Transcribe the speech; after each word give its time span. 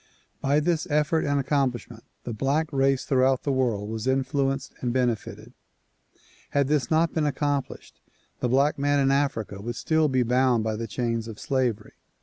By 0.41 0.59
this 0.59 0.87
effort 0.89 1.25
and 1.25 1.39
accomplishment 1.39 2.03
the 2.23 2.33
black 2.33 2.73
race 2.73 3.05
throughout 3.05 3.43
the 3.43 3.51
world 3.51 3.87
was 3.87 4.07
influenced 4.07 4.73
and 4.81 4.91
benefited. 4.91 5.53
Had 6.49 6.67
this 6.69 6.89
not 6.89 7.13
been 7.13 7.27
accomplished 7.27 8.01
the 8.39 8.49
black 8.49 8.79
man 8.79 8.99
in 8.99 9.11
Africa 9.11 9.61
would 9.61 9.75
still 9.75 10.07
be 10.09 10.23
bound 10.23 10.63
by 10.63 10.75
the 10.75 10.87
chains 10.87 11.27
of 11.27 11.39
slavery. 11.39 11.93